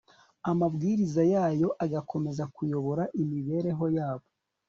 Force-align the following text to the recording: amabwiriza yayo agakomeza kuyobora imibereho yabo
amabwiriza 0.51 1.21
yayo 1.33 1.69
agakomeza 1.85 2.43
kuyobora 2.55 3.03
imibereho 3.21 3.85
yabo 3.97 4.27